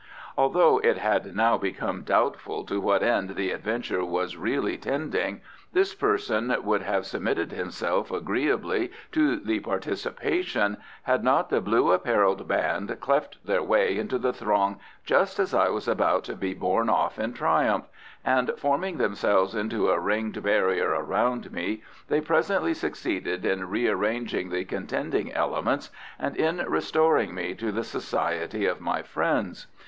[0.35, 5.41] Although it had now become doubtful to what end the adventure was really tending,
[5.73, 12.47] this person would have submitted himself agreeably to the participation had not the blue apparelled
[12.47, 16.89] band cleft their way into the throng just as I was about to be borne
[16.89, 17.85] off in triumph,
[18.25, 24.65] and forming themselves into a ringed barrier around me they presently succeeded in rearranging the
[24.65, 29.67] contending elements and in restoring me to the society of my friends.